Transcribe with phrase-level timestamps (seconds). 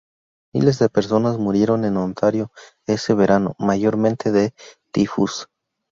[0.55, 2.51] Miles de personas murieron en Ontario
[2.87, 4.51] ese verano, mayormente de
[4.89, 5.47] tifus.